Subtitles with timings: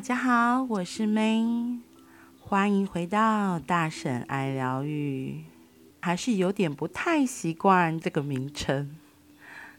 [0.00, 1.80] 大家好，我是 May，
[2.40, 5.44] 欢迎回到大婶爱疗愈。
[6.00, 8.96] 还是有点不太习惯这个名称，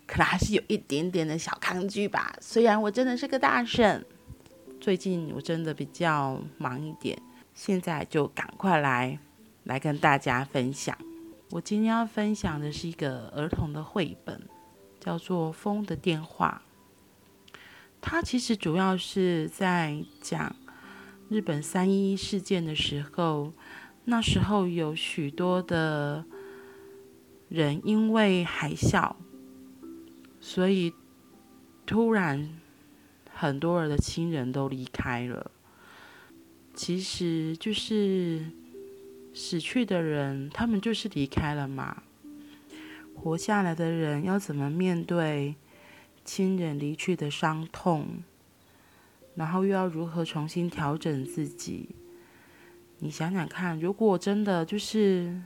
[0.05, 2.35] 可能还是有一点点的小抗拒吧。
[2.39, 4.05] 虽然我真的是个大婶，
[4.79, 7.19] 最近我真的比较忙一点，
[7.55, 9.17] 现在就赶快来
[9.63, 10.95] 来跟大家分享。
[11.49, 14.39] 我今天要分享的是一个儿童的绘本，
[14.99, 16.61] 叫做《风的电话》。
[18.01, 20.53] 它其实主要是在讲
[21.29, 23.53] 日本三一一事件的时候，
[24.05, 26.25] 那时候有许多的
[27.47, 29.15] 人因为海啸，
[30.41, 30.93] 所以
[31.85, 32.49] 突然
[33.29, 35.51] 很多人的亲人都离开了。
[36.73, 38.45] 其实就是
[39.33, 42.03] 死去的人，他们就是离开了嘛。
[43.15, 45.55] 活下来的人要怎么面对
[46.33, 48.23] 亲人离去的伤痛，
[49.35, 51.89] 然后又要如何重新调整自己？
[52.99, 55.41] 你想想看，如果真的就是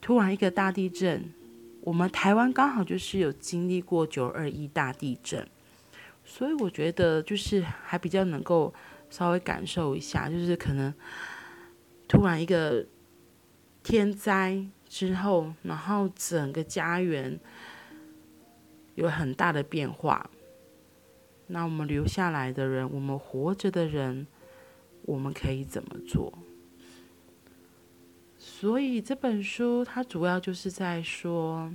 [0.00, 1.34] 突然一个大地震，
[1.80, 5.44] 我们台湾刚好就是有经历过九二一大地震，
[6.24, 8.72] 所以我觉得就是还比较能够
[9.10, 10.94] 稍微感受一下，就是可能
[12.06, 12.86] 突然一个
[13.82, 17.36] 天灾之后，然后整个家园。
[19.00, 20.30] 有很大的变化。
[21.46, 24.26] 那我们留下来的人，我们活着的人，
[25.02, 26.32] 我们可以怎么做？
[28.36, 31.72] 所以这本书它主要就是在说，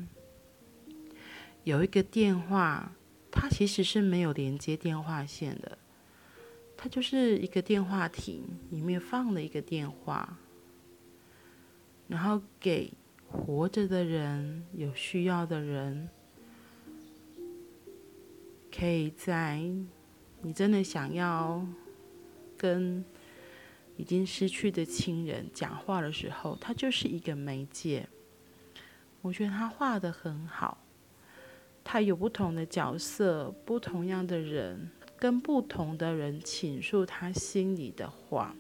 [1.64, 2.92] 有一个电话，
[3.32, 5.78] 它其实是没有连接电话线的，
[6.78, 10.38] 它就是一个电话亭，里面放了一个电话，
[12.08, 12.94] 然后给
[13.28, 16.08] 活着的人，有需要的人。
[18.78, 19.62] 可以在
[20.42, 21.66] 你真的想要
[22.58, 23.04] 跟
[23.96, 28.08] 已经失去的亲人讲话的时候，它就是一个媒介。
[29.22, 30.78] 我觉得他画的很好，
[31.84, 38.54] 他有不同的角色，不同样的人，跟不同的人倾诉他心里的话。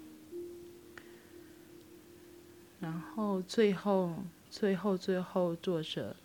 [2.79, 4.15] 然后最后，
[4.49, 6.15] 最后，最后，作者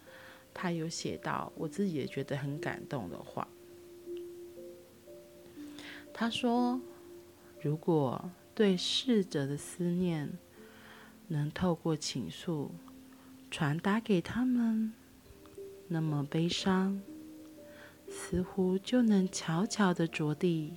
[0.55, 3.47] 他有写到，我自己也觉得很感动的话。
[6.21, 6.79] 他说
[7.63, 10.31] ：“如果对逝者的思念
[11.29, 12.71] 能透过倾诉
[13.51, 14.93] 传达给他们，
[15.89, 17.01] 那么悲伤
[18.07, 20.75] 似乎就能悄悄地着地，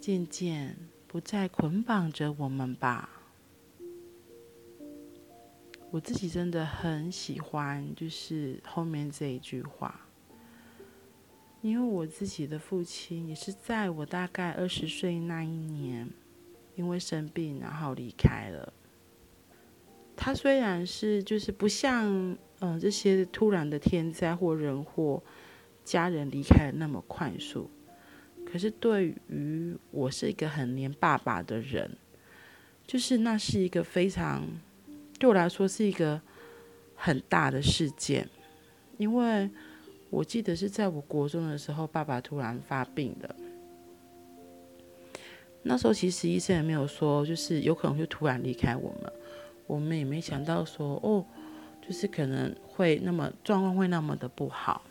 [0.00, 0.74] 渐渐
[1.06, 3.10] 不再捆绑着我们吧。”
[5.92, 10.06] 我自己真的很喜欢，就是后面这一句话。
[11.62, 16.10] 因为我自己的父亲也是在我大概二十岁那一年，
[16.74, 18.72] 因为生病然后离开了。
[20.16, 25.22] 他虽然是就是不像嗯、这些突然的天灾或人祸，
[25.84, 27.70] 家人离开的那么快速，
[28.44, 31.96] 可是对于我是一个很黏爸爸的人，
[32.86, 34.46] 就是那是一个非常
[35.18, 36.20] 对我来说是一个
[36.96, 38.28] 很大的事件，
[38.98, 39.48] 因为。
[40.12, 43.34] 我记得是在我国中的时候，爸爸突然发病了。
[45.62, 49.10] 那时候其实医生也没有说，就是有可能会突然离开我们。
[49.66, 51.24] 我们也没想到说，哦，
[51.80, 54.84] 就是可能会那么状况会那么的不好。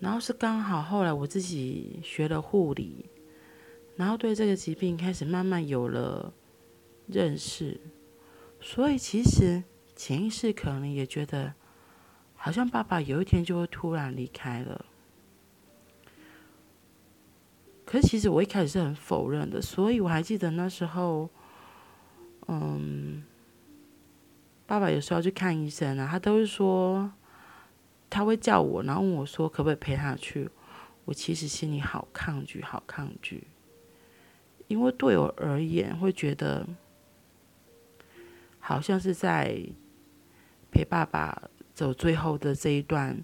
[0.00, 3.04] 然后是刚好后来我自己学了护理，
[3.96, 6.32] 然后对这个疾病开始慢慢有了
[7.08, 7.78] 认识，
[8.58, 9.62] 所以其实
[9.94, 11.52] 潜意识可能也觉得。
[12.44, 14.84] 好像爸爸有一天就会突然离开了，
[17.84, 21.30] 可是其实我一开始是很否认的，所以我还记得那时候，
[22.48, 23.22] 嗯，
[24.66, 27.12] 爸爸有时候要去看医生啊，他都会说
[28.10, 30.50] 他会叫我，然后问我说可不可以陪他去。
[31.04, 33.46] 我其实心里好抗拒，好抗拒，
[34.66, 36.66] 因为对我而言会觉得
[38.58, 39.62] 好像是在
[40.72, 41.40] 陪爸爸。
[41.74, 43.22] 走最后的这一段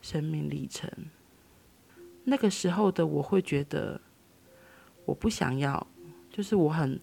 [0.00, 0.90] 生命历程，
[2.24, 4.00] 那个时候的我会觉得
[5.04, 5.86] 我不想要，
[6.30, 7.00] 就是我很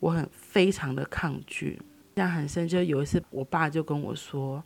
[0.00, 1.80] 我很非常的抗拒，
[2.14, 2.66] 印象很深。
[2.66, 4.62] 就有一次，我爸就跟我说：“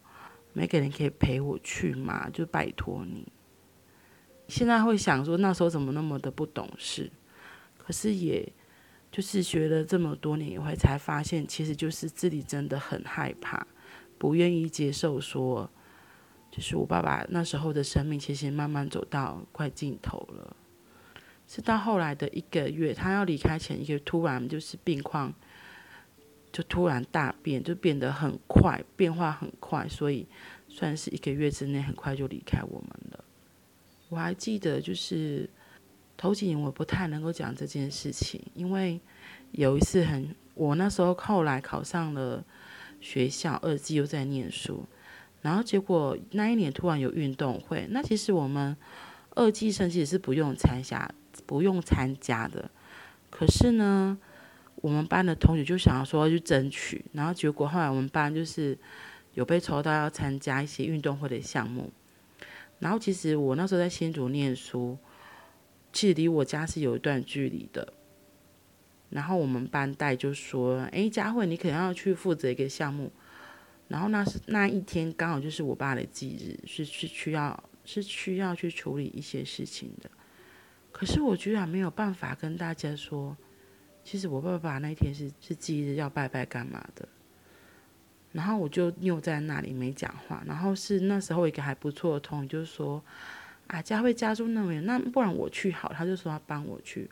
[0.55, 3.27] 没个人可以陪我去嘛，就拜托你。”
[4.49, 7.11] 现在会想说，那时候怎么那么的不懂事？
[7.77, 8.51] 可是也
[9.11, 13.67] 就是学了这么多年以后，才发现其实就是自己真的很害怕。
[14.19, 15.71] 不愿意接受说，
[16.51, 20.57] 就是我爸爸那时候的生命，其实慢慢走到快尽头了。
[21.47, 25.33] 是到后来的一个月，他要离开前一个月，突然就是病况
[26.53, 30.27] 就突然大变，就变得很快，变化很快，所以
[30.69, 33.25] 算是一个月之内很快就离开我们了。
[34.11, 35.49] 我还记得，就是
[36.17, 39.01] 头几年我不太能够讲这件事情，因为
[39.53, 42.45] 有一次很，我那时候后来考上了
[43.01, 44.85] 学校，二技又在念书，
[45.43, 48.77] 然后结果那一年突然有运动会，那其实我们
[49.31, 51.11] 二技生其实是不用参加，
[51.47, 52.71] 不用参加的，
[53.31, 54.19] 可是呢，
[54.77, 58.77] 我们班的同学就想要说要去争取，然后结果后来我们班就是
[59.35, 61.93] 有被抽到要参加一些运动会的项目。
[62.81, 64.97] 然后其实我那时候在新竹念书，
[65.93, 67.93] 其实离我家是有一段距离的。
[69.11, 73.11] 然后我们班代就说：“哎，佳慧，你可能要去负责一个项目。”
[73.89, 80.11] 然后那是那一天刚好就是我爸的忌日，是是需要是需要去处理一些事情的。
[80.93, 83.35] 可是我居然没有办法跟大家说，
[84.05, 87.09] 其实我爸爸那天是是忌日，要拜拜干嘛的。
[88.33, 90.43] 然后我就拗在那里没讲话。
[90.47, 93.03] 然后是那时候一个还不错的同学就说
[93.69, 97.09] ：“啊，佳慧家住那么远，那不然我去好。”他就说要帮我去。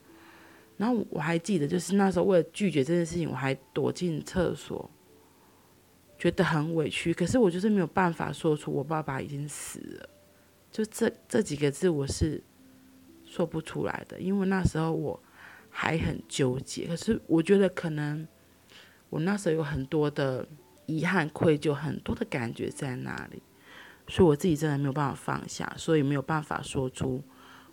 [0.77, 4.91] 然后我还记得，就是那时候为了拒绝这件事情，我还躲进厕所，
[6.19, 7.13] 觉得很委屈。
[7.13, 10.09] 可是我就是没有办法说出我爸爸已经死了，
[10.71, 12.43] 就这这几个字我是
[13.25, 15.23] 说不出来的，因为那时候我
[15.71, 16.87] 还很纠结。
[16.87, 18.27] 可是我觉得可能
[19.09, 20.47] 我那时候有很多的。
[20.89, 23.43] 遗憾、愧疚，很多的感觉在那里，
[24.07, 27.21] 所以我自己真的没有办法放下，所以没有办法说出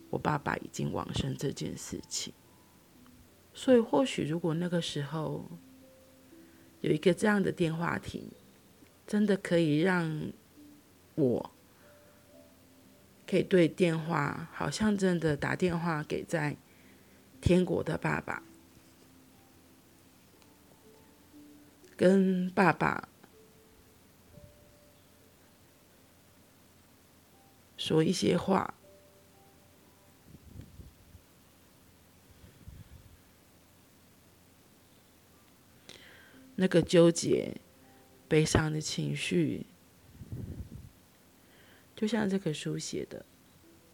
[0.10, 2.34] 我爸爸已经往生这件事情。
[3.54, 5.46] 所以或许如果那个时候
[6.82, 8.30] 有一个这样的电话亭，
[9.06, 10.32] 真的可以让
[11.16, 11.52] 我
[13.28, 16.58] 可以对电话，好像真的打电话给在
[17.40, 18.44] 天国的爸爸。
[21.96, 23.08] 跟爸爸
[27.78, 28.74] 说一些话，
[36.56, 37.58] 那个纠结、
[38.28, 39.66] 悲伤的情绪，
[41.96, 43.26] 就像这个书写的，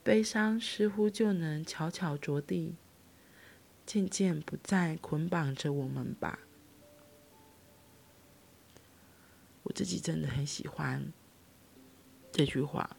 [0.03, 2.75] 悲伤似乎就能悄悄着地，
[3.85, 6.39] 渐渐不再捆绑着我们吧。
[9.63, 11.13] 我自己真的很喜欢
[12.31, 12.97] 这句话，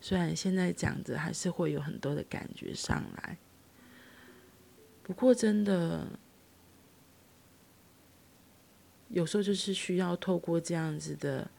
[0.00, 3.36] 虽然现在讲着还是会有很多的感觉上来，
[5.02, 6.06] 不过真的
[9.08, 11.50] 有时候就是需要透过这样子的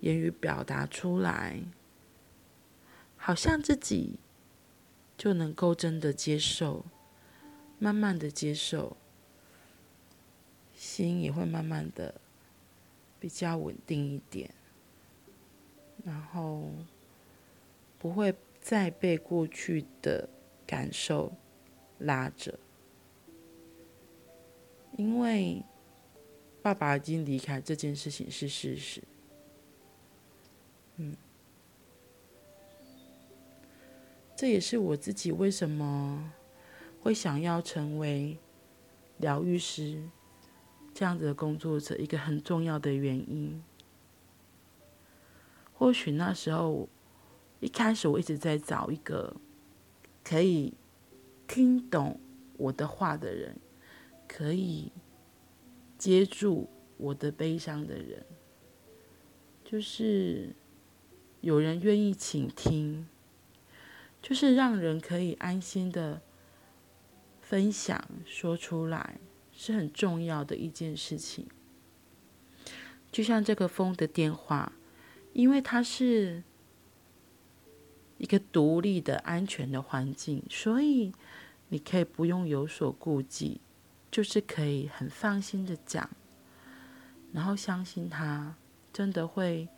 [0.00, 1.60] 言语表达出来，
[3.16, 4.18] 好像自己
[5.16, 6.84] 就能够真的接受，
[7.78, 8.96] 慢慢的接受。
[10.74, 12.20] 心也会慢慢的
[13.18, 14.54] 比较稳定一点，
[16.04, 16.70] 然后
[17.98, 20.28] 不会再被过去的
[20.64, 21.32] 感受
[21.98, 22.56] 拉着，
[24.96, 25.64] 因为
[26.74, 29.02] 爸爸已经离开这件事情是事实。
[30.96, 31.16] 嗯，
[34.36, 36.32] 这也是我自己为什么
[37.00, 38.36] 会想要成为
[39.16, 40.02] 疗愈师。
[40.94, 43.62] 这样子的工作者，一个很重要的原因，
[45.72, 46.88] 或许那时候
[47.60, 49.36] 一开始我一直在找一个
[50.24, 50.74] 可以
[51.46, 52.18] 听懂
[52.56, 53.56] 我的话的人，
[54.26, 54.90] 可以
[55.98, 58.24] 接住我的悲伤的人，
[59.64, 60.54] 就是
[61.40, 63.06] 有人愿意倾听，
[64.22, 66.22] 就是让人可以安心的
[67.42, 69.18] 分享说出来。
[69.60, 71.44] 是很重要的一件事情，
[73.10, 74.72] 就像这个风的电话，
[75.32, 76.44] 因为它是
[78.18, 81.12] 一个独立的、安全的环境，所以
[81.70, 83.60] 你可以不用有所顾忌，
[84.10, 86.08] 就是可以很放心的讲，
[87.32, 88.54] 然后相信他
[88.92, 89.68] 真的会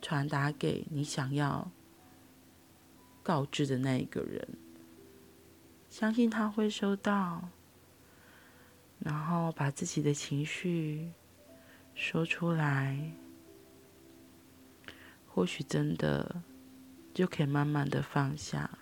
[0.00, 1.70] 传达给你想要
[3.22, 4.48] 告知的那一个人，
[5.88, 7.48] 相信他会收到。
[9.02, 11.10] 然后把自己的情绪
[11.94, 13.12] 说出来，
[15.26, 16.42] 或许真的
[17.14, 18.78] 就可以慢慢的放下，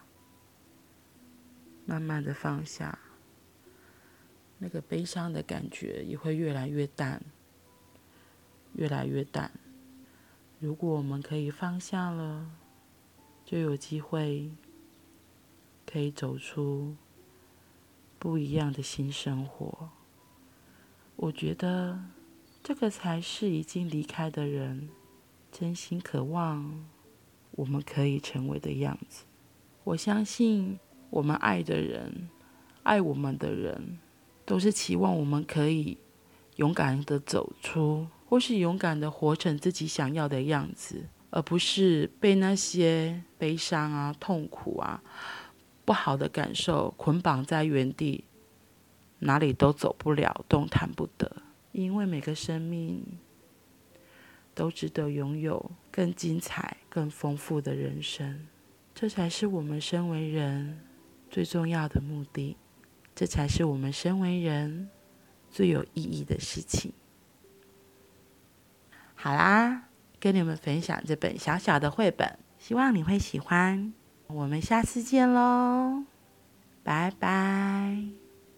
[1.87, 2.99] 慢慢的放下，
[4.59, 7.23] 那个悲伤的感觉也会越来越淡，
[8.75, 9.51] 越来越淡。
[10.59, 12.51] 如果我们可以放下了，
[13.45, 14.51] 就有机会
[15.87, 16.97] 可以走出
[18.19, 19.91] 不一样的新生活。
[21.17, 22.01] 我觉得
[22.63, 24.89] 这个才是已经离开的人
[25.51, 26.87] 真心渴望
[27.53, 29.25] 我们可以成为的样子。
[29.85, 30.79] 我相信
[31.11, 32.29] 我们爱的人，
[32.83, 33.99] 爱我们的人，
[34.49, 35.99] 都是期望我们可以
[36.57, 45.03] 勇敢的走出，或是勇敢的活成自己想要的样子，而不是被那些悲伤啊、痛苦啊、
[45.85, 48.25] 不好的感受捆绑在原地，
[49.19, 51.31] 哪里都走不了，动弹不得。
[51.73, 53.05] 因为每个生命
[54.55, 58.47] 都值得拥有更精彩、更丰富的人生。
[58.95, 60.81] 这才是我们身为人
[61.31, 62.57] 最重要的目的，
[63.19, 64.89] 这才是我们身为人
[65.51, 66.93] 最有意义的事情。
[69.17, 69.89] 好啦，
[70.21, 73.93] 跟你们分享这本小小的绘本，希望你会喜欢。
[74.29, 76.05] 我们下次见喽，
[76.85, 78.28] 拜拜。